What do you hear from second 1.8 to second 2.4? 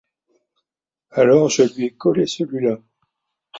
ai collé